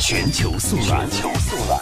[0.00, 1.08] 全球速览。
[1.10, 1.80] 全球速览。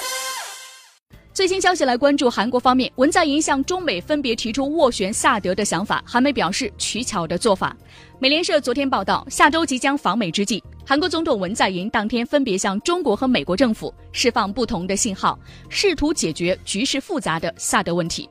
[1.33, 7.75] 最新消息来关注韩国方面，文在寅向中美分别提出斡旋萨德的想法，韩媒表示取巧的做法。
[8.19, 15.39] 美联社昨天报道，下周即将访美之际，韩国总统文在寅当天分别向中国和美国政府释放不同的信号，
[15.69, 18.29] 试图解决局势复杂的萨德问题。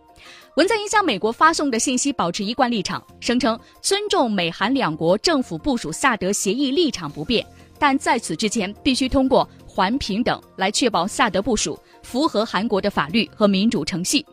[0.56, 7.46] 文在寅向美国发送的信息保持一贯立场，声称尊重美韩两国政府部署萨德协议立场不变，
[7.80, 9.50] 但在此之前必须通过
[9.80, 11.80] 环评等来确保萨德部署。
[12.04, 14.26] 符合韩国的法律和民主程序。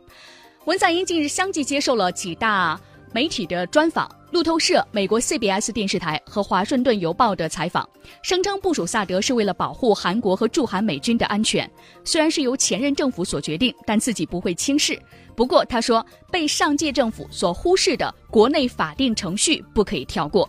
[0.65, 2.81] 文在寅近日相继接受了几大
[3.13, 7.89] 媒体的专访，路透社、美国 CBS 电视台和华盛顿邮报的采访，
[8.23, 11.71] 声称部署萨德是为了保护韩国和驻韩美军的安全。
[12.03, 15.01] 虽然是由前任政府所决定，但自己不会轻视。
[15.37, 20.49] 不过他说，被上届政府所忽视的国内法定程序不可以跳过。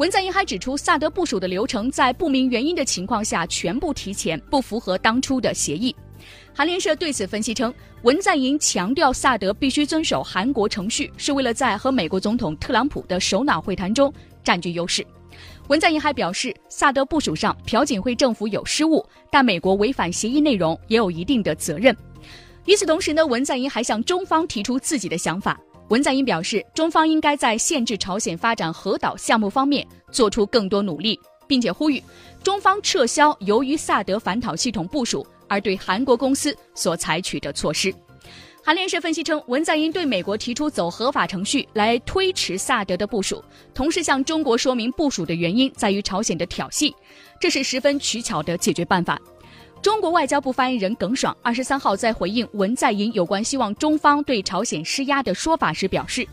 [0.00, 5.94] 文在寅还指出，萨德部署的流程在不明原因的情况下全部提前，不符合当初的协议。
[6.54, 14.10] 韩联社对此分析称，文在寅强调萨德必须遵守韩国程序，是为了在和美国总统特朗普的首脑会谈中
[14.42, 15.06] 占据优势。
[15.68, 21.94] 文在寅还表示，萨德部署上朴槿惠政府有失误，但美国违反协议内容也有一定的责任。
[22.64, 25.60] 与此同时呢，文在寅还向中方提出自己的想法。
[25.90, 32.00] 文在寅表示，中方应该在限制朝鲜发展核岛项目方面做出更多努力，并且呼吁
[32.44, 35.26] 中方撤销由于萨德反导系统部署。
[35.48, 37.92] 而对韩国公司所采取的措施，
[38.64, 43.42] 韩联社分析称，文在寅对美国提出走合法程序来推迟萨德的部署，
[43.74, 46.94] 同时向中国说明部署的原因在于朝鲜的挑衅，
[47.40, 49.20] 这是十分取巧的解决办法。
[49.82, 56.26] 中国外交部发言人耿爽二十三号在回应文在寅有关希望中方对朝鲜施压的说法时表示，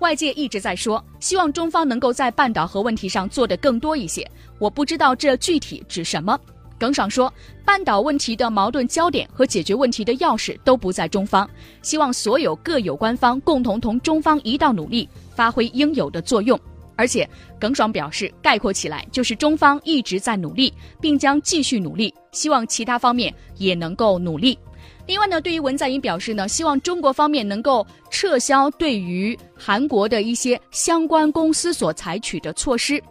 [0.00, 6.38] 外界一直在说希望中方能够在半岛核问题上做得更多一些，我不知道这具体指什么。
[6.78, 7.32] 耿爽说，
[7.64, 11.48] 半岛问题的矛盾焦点和解决问题的钥匙都不在中方，
[11.80, 16.58] 希望所有各有关方共同同中方一道努力，发挥应有的作用。
[16.96, 17.26] 而且，
[17.58, 24.58] 耿爽表示，概括起来就是中方一直在努力，并将继续努力，希望其他方面也能够努力。
[25.06, 33.02] 另外呢，对于文在寅表示呢，希望中国方面能够撤销对于韩国的一些相关公司所采取的措施。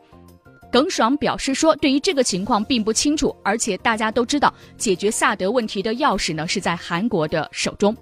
[0.72, 7.96] 耿爽表示说，对于这个情况并不清楚，而且大家都知道，解决萨德问题的钥匙呢是在韩国的手中。